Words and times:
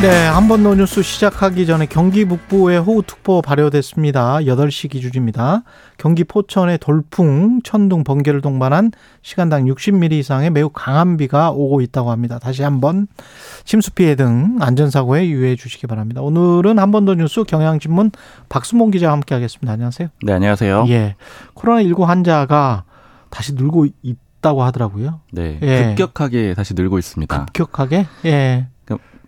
네, 0.00 0.26
한번 0.28 0.62
더 0.62 0.76
뉴스 0.76 1.02
시작하기 1.02 1.66
전에 1.66 1.86
경기 1.86 2.24
북부에 2.24 2.76
호우특보 2.76 3.42
발효됐습니다. 3.42 4.36
8시 4.36 4.90
기준입니다. 4.90 5.64
경기 5.96 6.22
포천의 6.22 6.78
돌풍, 6.78 7.60
천둥, 7.64 8.04
번개를 8.04 8.40
동반한 8.40 8.92
시간당 9.22 9.64
60mm 9.64 10.12
이상의 10.12 10.50
매우 10.50 10.68
강한 10.68 11.16
비가 11.16 11.50
오고 11.50 11.80
있다고 11.80 12.12
합니다. 12.12 12.38
다시 12.38 12.62
한번 12.62 13.08
침수 13.64 13.90
피해 13.90 14.14
등 14.14 14.58
안전사고에 14.60 15.26
유의해 15.26 15.56
주시기 15.56 15.88
바랍니다. 15.88 16.22
오늘은 16.22 16.78
한번 16.78 17.04
더 17.04 17.16
뉴스 17.16 17.42
경향신문 17.42 18.12
박수몽 18.48 18.92
기자와 18.92 19.14
함께 19.14 19.34
하겠습니다. 19.34 19.72
안녕하세요. 19.72 20.10
네, 20.22 20.32
안녕하세요. 20.32 20.86
예. 20.90 21.16
코로나19 21.56 22.04
환자가 22.04 22.84
다시 23.30 23.54
늘고 23.54 23.88
있다고 24.02 24.62
하더라고요. 24.62 25.22
네, 25.32 25.58
예. 25.60 25.94
급격하게 25.96 26.54
다시 26.54 26.74
늘고 26.74 27.00
있습니다. 27.00 27.46
급격하게? 27.46 28.06
예. 28.26 28.68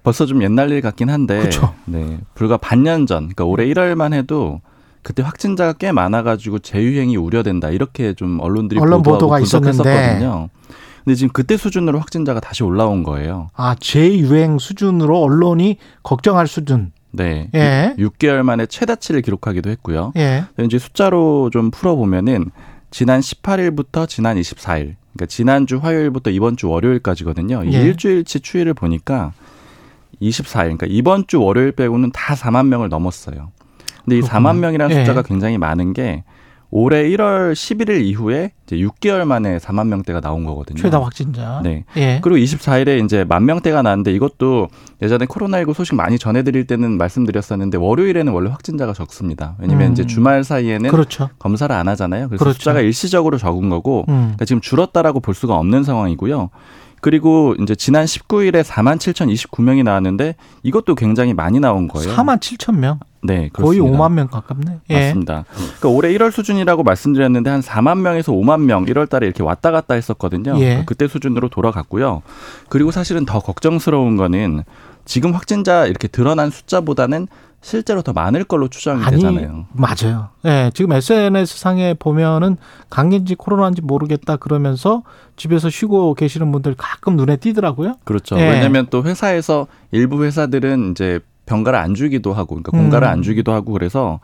벌써 0.02 0.26
좀 0.26 0.42
옛날 0.42 0.70
일 0.70 0.80
같긴 0.80 1.10
한데, 1.10 1.40
그쵸. 1.42 1.74
네, 1.84 2.18
불과 2.34 2.56
반년 2.56 3.06
전, 3.06 3.24
그러니까 3.24 3.44
올해 3.44 3.66
1월만 3.66 4.12
해도 4.12 4.60
그때 5.02 5.22
확진자가 5.22 5.74
꽤 5.74 5.92
많아가지고 5.92 6.58
재유행이 6.58 7.16
우려된다 7.16 7.70
이렇게 7.70 8.14
좀 8.14 8.38
언론들이 8.40 8.80
언론 8.80 9.02
보도하고 9.02 9.18
보도가. 9.18 9.38
분석했었거든요. 9.38 10.48
근데 11.04 11.14
지금 11.14 11.32
그때 11.32 11.56
수준으로 11.56 11.98
확진자가 11.98 12.40
다시 12.40 12.62
올라온 12.62 13.02
거예요. 13.02 13.48
아, 13.54 13.74
재유행 13.80 14.58
수준으로 14.58 15.22
언론이 15.22 15.78
걱정할 16.02 16.46
수준. 16.46 16.92
네, 17.12 17.48
예. 17.54 17.94
6개월 17.98 18.42
만에 18.42 18.66
최다치를 18.66 19.22
기록하기도 19.22 19.70
했고요. 19.70 20.12
예. 20.16 20.44
이제 20.60 20.78
숫자로 20.78 21.50
좀 21.50 21.70
풀어보면은 21.70 22.50
지난 22.90 23.20
18일부터 23.20 24.08
지난 24.08 24.36
24일, 24.36 24.94
그러니까 25.12 25.26
지난주 25.26 25.78
화요일부터 25.78 26.30
이번 26.30 26.56
주 26.56 26.68
월요일까지거든요. 26.68 27.64
이 27.64 27.72
예. 27.72 27.80
일주일치 27.80 28.40
추이를 28.40 28.74
보니까 28.74 29.32
24일, 30.20 30.62
그러니까 30.62 30.86
이번 30.88 31.26
주 31.26 31.42
월요일 31.42 31.72
빼고는 31.72 32.12
다 32.12 32.34
4만 32.34 32.66
명을 32.66 32.88
넘었어요. 32.88 33.52
근데 34.04 34.18
이 34.18 34.20
그렇구나. 34.20 34.52
4만 34.52 34.58
명이라는 34.58 34.96
예. 34.96 35.00
숫자가 35.00 35.22
굉장히 35.22 35.58
많은 35.58 35.92
게 35.92 36.24
올해 36.72 37.02
1월 37.08 37.52
11일 37.52 38.02
이후에 38.02 38.52
이제 38.64 38.76
6개월 38.76 39.24
만에 39.24 39.58
4만 39.58 39.88
명대가 39.88 40.20
나온 40.20 40.44
거거든요. 40.44 40.80
최다 40.80 41.02
확진자. 41.02 41.60
네. 41.64 41.84
예. 41.96 42.20
그리고 42.22 42.38
24일에 42.38 43.04
이제 43.04 43.24
만 43.24 43.44
명대가 43.44 43.82
나왔는데 43.82 44.12
이것도 44.12 44.68
예전에 45.02 45.26
코로나19 45.26 45.74
소식 45.74 45.96
많이 45.96 46.16
전해드릴 46.16 46.68
때는 46.68 46.96
말씀드렸었는데 46.96 47.76
월요일에는 47.76 48.32
원래 48.32 48.50
확진자가 48.50 48.92
적습니다. 48.92 49.56
왜냐면 49.58 49.88
음. 49.88 49.92
이제 49.92 50.06
주말 50.06 50.44
사이에는 50.44 50.90
그렇죠. 50.90 51.30
검사를 51.40 51.74
안 51.74 51.88
하잖아요. 51.88 52.28
그래서 52.28 52.44
그렇죠. 52.44 52.58
숫자가 52.58 52.80
일시적으로 52.80 53.36
적은 53.36 53.68
거고 53.68 54.04
음. 54.08 54.14
그러니까 54.14 54.44
지금 54.44 54.60
줄었다라고 54.60 55.18
볼 55.18 55.34
수가 55.34 55.56
없는 55.56 55.82
상황이고요. 55.82 56.50
그리고 57.00 57.54
이제 57.60 57.74
지난 57.74 58.04
19일에 58.04 58.62
4만 58.62 58.98
7,029명이 58.98 59.82
나왔는데 59.82 60.36
이것도 60.62 60.94
굉장히 60.94 61.34
많이 61.34 61.60
나온 61.60 61.88
거예요. 61.88 62.14
4만 62.14 62.38
7천 62.40 62.76
명. 62.76 62.98
네, 63.22 63.50
거의 63.52 63.78
그렇습니다. 63.78 63.98
5만 63.98 64.12
명 64.12 64.28
가깝네. 64.28 64.80
예. 64.90 65.06
맞습니다. 65.06 65.44
그러니까 65.54 65.88
올해 65.88 66.12
1월 66.14 66.30
수준이라고 66.30 66.82
말씀드렸는데 66.82 67.50
한 67.50 67.60
4만 67.60 67.98
명에서 68.00 68.32
5만 68.32 68.62
명 68.62 68.86
1월 68.86 69.08
달에 69.08 69.26
이렇게 69.26 69.42
왔다 69.42 69.70
갔다 69.70 69.94
했었거든요. 69.94 70.54
예. 70.56 70.60
그러니까 70.60 70.84
그때 70.86 71.06
수준으로 71.06 71.48
돌아갔고요. 71.48 72.22
그리고 72.68 72.90
사실은 72.90 73.26
더 73.26 73.40
걱정스러운 73.40 74.16
거는 74.16 74.64
지금 75.04 75.32
확진자 75.32 75.86
이렇게 75.86 76.08
드러난 76.08 76.50
숫자보다는 76.50 77.26
실제로 77.62 78.00
더 78.02 78.12
많을 78.12 78.44
걸로 78.44 78.68
추정이 78.68 79.04
아니, 79.04 79.16
되잖아요. 79.16 79.66
맞아요. 79.72 80.28
예, 80.46 80.70
지금 80.74 80.92
SNS 80.92 81.58
상에 81.58 81.94
보면은 81.94 82.56
감기인지 82.88 83.34
코로나인지 83.34 83.82
모르겠다 83.82 84.36
그러면서 84.36 85.02
집에서 85.36 85.68
쉬고 85.68 86.14
계시는 86.14 86.50
분들 86.52 86.74
가끔 86.76 87.16
눈에 87.16 87.36
띄더라고요. 87.36 87.96
그렇죠. 88.04 88.38
예. 88.38 88.48
왜냐하면 88.48 88.86
또 88.90 89.02
회사에서 89.04 89.66
일부 89.90 90.24
회사들은 90.24 90.92
이제 90.92 91.20
병가를 91.46 91.78
안 91.78 91.94
주기도 91.94 92.32
하고, 92.32 92.54
그러니까 92.54 92.70
공가를 92.70 93.08
음. 93.08 93.12
안 93.12 93.22
주기도 93.22 93.52
하고 93.52 93.72
그래서 93.72 94.20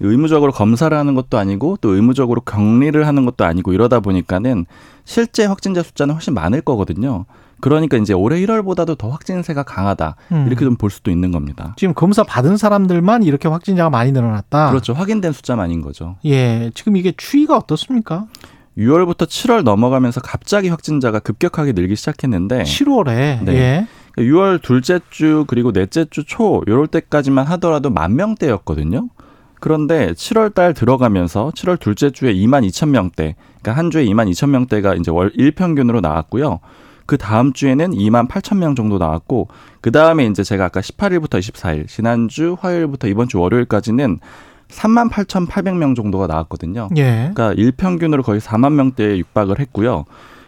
의무적으로 0.00 0.52
검사를 0.52 0.94
하는 0.96 1.14
것도 1.14 1.38
아니고 1.38 1.78
또 1.80 1.94
의무적으로 1.94 2.40
격리를 2.42 3.06
하는 3.06 3.24
것도 3.24 3.44
아니고 3.44 3.72
이러다 3.72 4.00
보니까는 4.00 4.66
실제 5.04 5.46
확진자 5.46 5.82
숫자는 5.82 6.14
훨씬 6.14 6.34
많을 6.34 6.60
거거든요. 6.60 7.24
그러니까 7.64 7.96
이제 7.96 8.12
올해 8.12 8.38
1월보다도 8.44 8.98
더 8.98 9.08
확진세가 9.08 9.62
강하다 9.62 10.16
음. 10.32 10.44
이렇게 10.46 10.66
좀 10.66 10.76
볼 10.76 10.90
수도 10.90 11.10
있는 11.10 11.30
겁니다. 11.30 11.72
지금 11.78 11.94
검사 11.94 12.22
받은 12.22 12.58
사람들만 12.58 13.22
이렇게 13.22 13.48
확진자가 13.48 13.88
많이 13.88 14.12
늘어났다. 14.12 14.68
그렇죠. 14.68 14.92
확인된 14.92 15.32
숫자만인 15.32 15.80
거죠. 15.80 16.16
예, 16.26 16.70
지금 16.74 16.96
이게 16.98 17.12
추이가 17.16 17.56
어떻습니까? 17.56 18.26
6월부터 18.76 19.26
7월 19.26 19.62
넘어가면서 19.62 20.20
갑자기 20.20 20.68
확진자가 20.68 21.20
급격하게 21.20 21.72
늘기 21.72 21.96
시작했는데 21.96 22.64
7월에 22.64 23.42
네. 23.44 23.54
예. 23.54 23.86
6월 24.18 24.60
둘째 24.60 25.00
주 25.10 25.44
그리고 25.48 25.72
넷째 25.72 26.04
주 26.10 26.24
초 26.26 26.62
요럴 26.68 26.88
때까지만 26.88 27.46
하더라도 27.46 27.88
만 27.90 28.14
명대였거든요. 28.16 29.08
그런데 29.60 30.12
7월 30.12 30.52
달 30.54 30.74
들어가면서 30.74 31.50
7월 31.54 31.80
둘째 31.80 32.10
주에 32.10 32.34
2만 32.34 32.68
2천 32.68 32.90
명대, 32.90 33.34
그러니까 33.62 33.72
한 33.78 33.90
주에 33.90 34.04
2만 34.04 34.30
2천 34.30 34.50
명대가 34.50 34.94
이제 34.94 35.10
월 35.10 35.32
일평균으로 35.34 36.00
나왔고요. 36.02 36.60
그 37.06 37.18
다음 37.18 37.52
주에는 37.52 37.90
2만 37.92 38.28
8천 38.28 38.58
명 38.58 38.74
정도 38.74 38.98
나왔고, 38.98 39.48
그 39.80 39.92
다음에 39.92 40.26
이제 40.26 40.42
제가 40.42 40.66
아까 40.66 40.80
18일부터 40.80 41.38
24일, 41.38 41.88
지난주 41.88 42.56
화요일부터 42.58 43.08
이번 43.08 43.28
주 43.28 43.40
월요일까지는 43.40 44.18
3만 44.68 45.10
8,800명 45.10 45.94
정도가 45.94 46.26
나왔거든요. 46.26 46.88
예. 46.96 47.30
그러니까 47.34 47.52
일평균으로 47.52 48.22
거의 48.22 48.40
4만 48.40 48.72
명대에 48.72 49.18
육박을 49.18 49.60
했고요. 49.60 50.04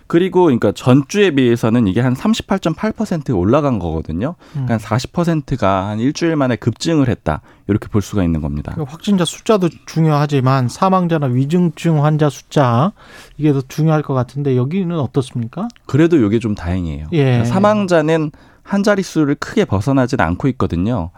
그리고 0.06 0.44
그러니까 0.44 0.72
전주에 0.72 1.32
비해서는 1.32 1.86
이게 1.86 2.00
한 2.00 2.14
38.8% 2.14 3.36
올라간 3.36 3.78
거거든요. 3.78 4.36
음. 4.54 4.66
그러니까 4.66 4.78
40%가 4.78 5.88
한 5.88 5.98
일주일 5.98 6.36
만에 6.36 6.56
급증을 6.56 7.08
했다. 7.08 7.42
이렇게 7.68 7.88
볼 7.88 8.02
수가 8.02 8.22
있는 8.22 8.40
겁니다. 8.40 8.72
그 8.76 8.82
확진자 8.82 9.24
숫자도 9.24 9.68
중요하지만 9.86 10.68
사망자나 10.68 11.26
위중증 11.26 12.04
환자 12.04 12.30
숫자 12.30 12.92
이게 13.36 13.52
더 13.52 13.60
중요할 13.66 14.02
것 14.02 14.14
같은데 14.14 14.56
여기는 14.56 14.96
어떻습니까? 14.96 15.66
그래도 15.86 16.16
이게 16.16 16.38
좀 16.38 16.54
다행이에요. 16.54 17.08
예. 17.12 17.24
그러니까 17.24 17.44
사망자는 17.46 18.30
한 18.62 18.82
자릿수를 18.82 19.36
크게 19.36 19.64
벗어나진 19.64 20.20
않고 20.20 20.48
있거든요. 20.48 21.10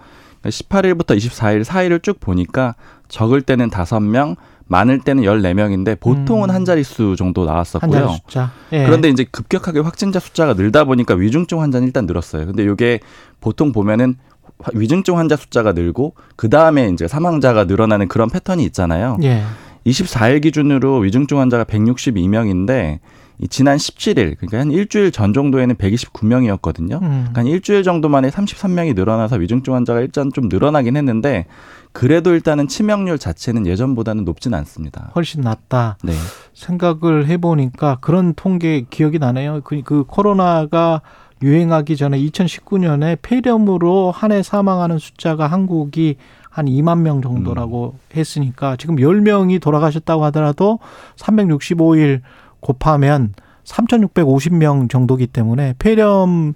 18일부터 0.43 1.16
24일 1.16 1.65
사이를 1.65 2.00
쭉 2.00 2.20
보니까 2.20 2.75
적을 3.09 3.43
때는 3.43 3.70
5명, 3.70 4.37
많을 4.68 5.00
때는 5.00 5.24
14명인데 5.24 5.98
보통은 5.98 6.50
음. 6.50 6.54
한 6.54 6.64
자릿수 6.64 7.16
정도 7.16 7.44
나왔었고요. 7.44 8.08
숫자. 8.10 8.52
예. 8.72 8.84
그런데 8.84 9.08
이제 9.08 9.24
급격하게 9.24 9.80
확진자 9.80 10.20
숫자가 10.20 10.54
늘다 10.54 10.84
보니까 10.84 11.14
위중증 11.14 11.60
환자는 11.60 11.86
일단 11.86 12.06
늘었어요. 12.06 12.46
근데 12.46 12.64
이게 12.64 13.00
보통 13.40 13.72
보면은 13.72 14.16
화- 14.60 14.70
위중증 14.74 15.16
환자 15.18 15.36
숫자가 15.36 15.72
늘고 15.72 16.14
그 16.36 16.48
다음에 16.50 16.88
이제 16.90 17.08
사망자가 17.08 17.64
늘어나는 17.64 18.08
그런 18.08 18.28
패턴이 18.28 18.62
있잖아요. 18.64 19.16
예. 19.22 19.42
24일 19.86 20.42
기준으로 20.42 20.98
위중증 20.98 21.38
환자가 21.40 21.64
162명인데 21.64 22.98
이 22.98 22.98
지난 23.47 23.76
17일 23.76 24.37
그러니까 24.37 24.59
한 24.59 24.71
일주일 24.72 25.12
전 25.12 25.32
정도에는 25.32 25.76
129명이었거든요. 25.76 26.94
음. 27.03 27.09
그러니까 27.09 27.41
한 27.41 27.47
일주일 27.47 27.82
정도 27.82 28.09
만에 28.09 28.31
33명이 28.31 28.94
늘어나서 28.94 29.37
위중증 29.37 29.75
환자가 29.75 30.00
일단 30.00 30.32
좀 30.32 30.49
늘어나긴 30.49 30.97
했는데 30.97 31.47
그래도 31.93 32.34
일단은 32.34 32.69
치명률 32.69 33.19
자체는 33.19 33.66
예전보다는 33.66 34.25
높진 34.25 34.54
않습니다. 34.54 35.10
훨씬 35.15 35.41
낫다. 35.43 35.97
네. 36.03 36.12
생각을 36.54 37.26
해보니까 37.28 37.99
그런 38.00 38.34
통계 38.34 38.84
기억이 38.91 39.19
나네요. 39.19 39.60
그, 39.65 39.82
그 39.82 40.05
코로나가 40.05 41.00
유행하기 41.43 41.97
전에 41.97 42.19
2019년에 42.19 43.19
폐렴으로 43.22 44.10
한 44.10 44.32
해 44.32 44.43
사망하는 44.43 44.99
숫자가 44.99 45.47
한국이 45.47 46.17
한 46.50 46.67
2만 46.67 47.00
명 47.02 47.23
정도라고 47.23 47.94
했으니까 48.17 48.75
지금 48.76 48.96
10명이 48.96 49.61
돌아가셨다고 49.61 50.25
하더라도 50.25 50.81
365일 51.17 52.20
곱하면 52.60 53.34
3,650명 53.64 54.88
정도기 54.90 55.26
때문에 55.26 55.75
폐렴 55.78 56.55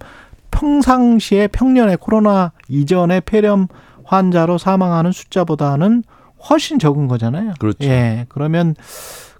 평상시에 0.51 1.49
평년에 1.49 1.97
코로나 1.97 2.53
이전에 2.69 3.21
폐렴 3.21 3.69
환자로 4.05 4.59
사망하는 4.59 5.13
숫자보다는 5.13 6.05
훨씬 6.49 6.79
적은 6.79 7.09
거잖아요. 7.09 7.55
그렇죠. 7.59 7.79
예. 7.89 8.27
그러면 8.29 8.75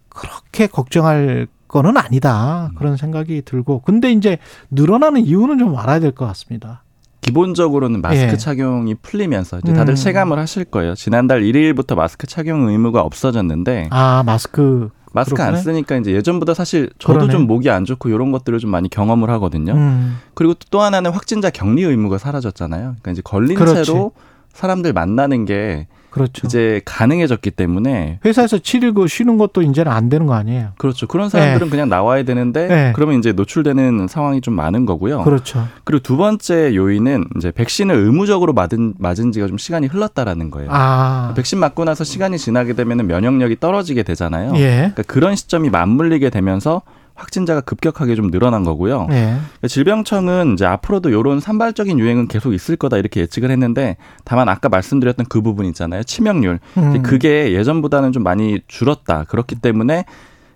그렇게 0.09 0.67
걱정할 0.67 1.47
거는 1.69 1.97
아니다. 1.97 2.71
그런 2.77 2.97
생각이 2.97 3.43
들고. 3.45 3.81
근데 3.81 4.13
이제 4.13 4.39
늘어나는 4.71 5.23
이유는 5.23 5.59
좀 5.59 5.77
알아야 5.77 6.01
될 6.01 6.13
것 6.13 6.27
같습니다. 6.27 6.83
기본적으로는 7.23 8.01
마스크 8.03 8.33
예. 8.33 8.37
착용이 8.37 8.95
풀리면서 8.97 9.61
이제 9.61 9.73
다들 9.73 9.93
음. 9.93 9.97
체감을 9.97 10.39
하실 10.39 10.65
거예요. 10.65 10.95
지난달 10.95 11.43
1일부터 11.43 11.95
마스크 11.95 12.27
착용 12.27 12.69
의무가 12.69 13.01
없어졌는데 13.03 13.89
아, 13.91 14.23
마스크. 14.27 14.91
마스크 15.13 15.41
안 15.43 15.49
그렇구나. 15.53 15.63
쓰니까 15.63 15.97
이제 15.97 16.13
예전보다 16.13 16.55
사실 16.55 16.91
저도 16.99 17.15
그러네. 17.21 17.33
좀 17.33 17.47
목이 17.47 17.71
안 17.71 17.85
좋고 17.85 18.09
이런 18.09 18.33
것들을 18.33 18.59
좀 18.59 18.71
많이 18.71 18.89
경험을 18.89 19.31
하거든요. 19.31 19.73
음. 19.75 20.19
그리고 20.35 20.55
또 20.71 20.81
하나는 20.81 21.11
확진자 21.11 21.51
격리 21.51 21.83
의무가 21.83 22.19
사라졌잖아요. 22.19 22.81
그러니까 22.83 23.11
이제 23.11 23.23
걸린 23.23 23.57
그렇지. 23.57 23.85
채로 23.85 24.13
사람들 24.53 24.93
만나는 24.93 25.45
게 25.45 25.87
그렇죠. 26.13 26.47
이제 26.47 26.83
가능해졌기 26.85 27.51
때문에 27.53 28.21
회사에서 28.25 28.59
7일 28.59 28.95
그 28.95 29.09
쉬는 29.09 29.39
것도 29.39 29.63
이제는 29.63 29.91
안 29.91 30.11
되는 30.11 30.27
거 30.27 30.35
아니에요? 30.35 30.73
그렇죠. 30.77 31.07
그런 31.07 31.31
사람들은 31.31 31.69
네. 31.69 31.71
그냥 31.71 31.89
나와야 31.89 32.23
되는데 32.23 32.69
네. 32.69 32.93
그러면 32.95 33.19
이제 33.19 33.33
노출되는 33.33 34.09
상황이 34.09 34.43
좀 34.43 34.55
많은 34.55 34.85
거고요. 34.85 35.23
그렇죠. 35.23 35.67
그리고 35.85 36.03
두 36.03 36.19
번째 36.19 36.75
요인은 36.75 37.25
이제 37.37 37.51
백신을 37.51 37.95
의무적으로 37.95 38.53
맞은 38.53 38.95
맞은 38.99 39.33
지가 39.33 39.49
좀 39.49 39.57
시간이 39.57 39.87
흘렀다라는 39.87 40.51
거예요. 40.51 40.69
아, 40.71 41.33
백신 41.35 41.59
맞고 41.59 41.85
나서 41.87 42.05
시간이 42.05 42.37
지나게 42.37 42.75
되면 42.75 43.07
면역력이 43.07 43.59
떨어지게 43.59 44.03
되잖아요. 44.03 44.53
예, 44.57 44.91
그러니까 44.93 45.03
그런 45.05 45.35
시점이 45.35 45.71
맞물리게 45.71 46.29
되면서 46.29 46.83
확진자가 47.15 47.61
급격하게 47.61 48.15
좀 48.15 48.31
늘어난 48.31 48.65
거고요. 48.65 49.07
예, 49.11 49.15
그러니까 49.15 49.69
질병청은 49.69 50.55
이제 50.55 50.65
앞으로도 50.67 51.11
이런 51.11 51.41
산발적인 51.41 51.99
유행은 51.99 52.29
계속 52.29 52.53
있을 52.55 52.77
거다 52.77 52.97
이렇게 52.99 53.21
예측을 53.21 53.51
했는데 53.51 53.97
다만 54.25 54.49
아까 54.49 54.69
말씀드렸던 54.69 55.27
그 55.29 55.43
부분 55.43 55.67
있잖아요. 55.67 56.03
치명률. 56.03 56.61
음. 56.77 57.03
그게 57.03 57.53
예전보다는 57.53 58.13
좀 58.13 58.23
많이 58.23 58.61
줄었다. 58.69 59.25
그렇기 59.25 59.57
때문에 59.57 60.05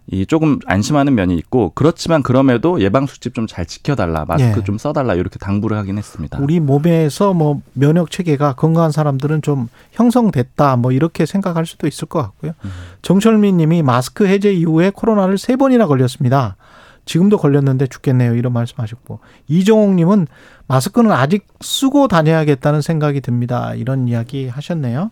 이 0.08 0.24
조금 0.24 0.60
안심하는 0.66 1.14
면이 1.16 1.36
있고 1.36 1.72
그렇지만 1.74 2.22
그럼에도 2.22 2.80
예방 2.80 3.06
수칙 3.06 3.34
좀 3.34 3.46
잘 3.46 3.66
지켜달라 3.66 4.24
마스크 4.26 4.60
예. 4.60 4.64
좀 4.64 4.78
써달라 4.78 5.14
이렇게 5.14 5.38
당부를 5.38 5.76
하긴 5.78 5.98
했습니다. 5.98 6.38
우리 6.40 6.60
몸에서 6.60 7.32
뭐 7.32 7.60
면역 7.72 8.10
체계가 8.10 8.54
건강한 8.54 8.90
사람들은 8.92 9.42
좀 9.42 9.68
형성됐다 9.92 10.76
뭐 10.76 10.92
이렇게 10.92 11.26
생각할 11.26 11.64
수도 11.66 11.86
있을 11.86 12.06
것 12.08 12.20
같고요. 12.22 12.52
음. 12.64 12.70
정철민 13.02 13.56
님이 13.56 13.82
마스크 13.82 14.26
해제 14.26 14.52
이후에 14.52 14.90
코로나를 14.90 15.38
세 15.38 15.56
번이나 15.56 15.86
걸렸습니다. 15.86 16.56
지금도 17.04 17.38
걸렸는데 17.38 17.86
죽겠네요. 17.86 18.34
이런 18.34 18.52
말씀하셨고 18.52 19.20
이종옥 19.48 19.94
님은 19.94 20.26
마스크는 20.66 21.12
아직 21.12 21.46
쓰고 21.60 22.08
다녀야겠다는 22.08 22.80
생각이 22.80 23.20
듭니다. 23.20 23.74
이런 23.74 24.08
이야기 24.08 24.48
하셨네요. 24.48 25.10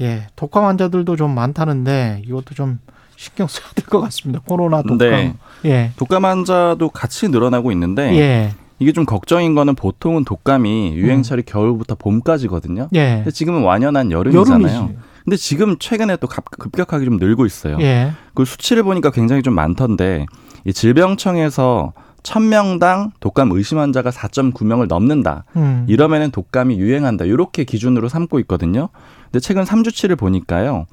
예. 0.00 0.26
독감 0.36 0.64
환자들도 0.64 1.16
좀 1.16 1.34
많다는데 1.34 2.22
이것도 2.26 2.54
좀 2.54 2.78
신경 3.18 3.48
써야 3.48 3.66
될 3.74 3.84
것 3.86 4.00
같습니다. 4.02 4.40
코로나 4.46 4.80
독감. 4.82 4.98
네. 4.98 5.34
예. 5.64 5.90
독감 5.96 6.24
환자도 6.24 6.90
같이 6.90 7.28
늘어나고 7.28 7.72
있는데 7.72 8.14
예. 8.16 8.52
이게 8.78 8.92
좀 8.92 9.04
걱정인 9.04 9.56
거는 9.56 9.74
보통은 9.74 10.24
독감이 10.24 10.92
유행철이 10.94 11.42
겨울부터 11.42 11.96
봄까지거든요. 11.96 12.88
예. 12.94 13.16
근데 13.16 13.32
지금은 13.32 13.62
완연한 13.62 14.12
여름이잖아요. 14.12 14.52
여름이지. 14.76 14.98
근데 15.24 15.36
지금 15.36 15.76
최근에 15.80 16.16
또 16.18 16.28
급- 16.28 16.48
급격하게 16.48 17.04
좀 17.06 17.16
늘고 17.16 17.44
있어요. 17.44 17.76
예. 17.80 18.12
그 18.34 18.44
수치를 18.44 18.84
보니까 18.84 19.10
굉장히 19.10 19.42
좀 19.42 19.52
많던데 19.54 20.26
이 20.64 20.72
질병청에서 20.72 21.92
1000명당 22.22 23.10
독감 23.20 23.50
의심 23.52 23.78
환자가 23.78 24.10
4.9명을 24.10 24.86
넘는다. 24.86 25.44
음. 25.56 25.86
이러면은 25.88 26.30
독감이 26.30 26.78
유행한다. 26.78 27.24
이렇게 27.24 27.64
기준으로 27.64 28.08
삼고 28.08 28.38
있거든요. 28.40 28.90
근데 29.24 29.40
최근 29.40 29.64
3주치를 29.64 30.16
보니까요. 30.16 30.86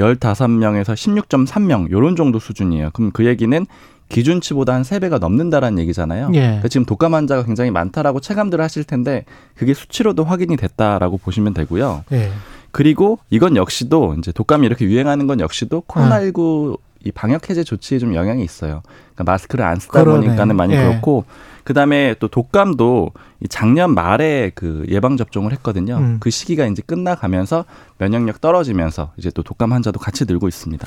15명에서 0.00 0.94
16.3명 0.94 1.90
요런 1.90 2.16
정도 2.16 2.38
수준이에요. 2.38 2.90
그럼 2.92 3.10
그 3.12 3.26
얘기는 3.26 3.66
기준치보다 4.08 4.74
한 4.74 4.82
3배가 4.82 5.20
넘는다라는 5.20 5.78
얘기잖아요. 5.78 6.30
예. 6.34 6.40
그러니까 6.40 6.68
지금 6.68 6.84
독감 6.84 7.14
환자가 7.14 7.44
굉장히 7.44 7.70
많다라고 7.70 8.20
체감들 8.20 8.60
하실 8.60 8.84
텐데 8.84 9.24
그게 9.54 9.72
수치로도 9.72 10.24
확인이 10.24 10.56
됐다라고 10.56 11.18
보시면 11.18 11.54
되고요. 11.54 12.04
예. 12.12 12.30
그리고 12.72 13.18
이건 13.30 13.56
역시도 13.56 14.16
이제 14.18 14.32
독감이 14.32 14.66
이렇게 14.66 14.84
유행하는 14.84 15.26
건 15.26 15.40
역시도 15.40 15.84
코로나19 15.88 16.78
이 17.04 17.12
방역 17.12 17.48
해제 17.48 17.64
조치에 17.64 17.98
좀 17.98 18.14
영향이 18.14 18.44
있어요. 18.44 18.82
그러니까 19.14 19.32
마스크를 19.32 19.64
안 19.64 19.76
쓰다 19.78 20.04
그러네. 20.04 20.26
보니까는 20.26 20.56
많이 20.56 20.74
예. 20.74 20.82
그렇고 20.82 21.24
그다음에 21.64 22.14
또 22.18 22.28
독감도 22.28 23.12
이 23.40 23.48
작년 23.48 23.94
말에 23.94 24.50
그 24.54 24.84
예방 24.88 25.16
접종을 25.16 25.52
했거든요. 25.52 25.96
음. 25.96 26.16
그 26.20 26.30
시기가 26.30 26.66
이제 26.66 26.82
끝나가면서 26.84 27.64
면역력 27.98 28.40
떨어지면서 28.40 29.12
이제 29.16 29.30
또 29.34 29.42
독감 29.42 29.72
환자도 29.72 29.98
같이 29.98 30.24
늘고 30.26 30.48
있습니다. 30.48 30.86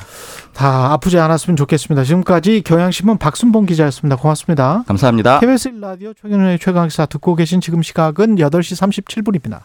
다 0.53 0.93
아프지 0.93 1.17
않았으면 1.17 1.55
좋겠습니다. 1.57 2.03
지금까지 2.03 2.61
경향신문 2.61 3.17
박순봉 3.17 3.65
기자였습니다. 3.65 4.15
고맙습니다. 4.17 4.83
감사합니다. 4.87 5.39
KBS 5.39 5.69
라디오 5.79 6.13
최경영의 6.13 6.59
최강시사 6.59 7.07
듣고 7.07 7.35
계신 7.35 7.61
지금 7.61 7.81
시각은 7.81 8.35
8시 8.35 9.03
37분입니다. 9.13 9.61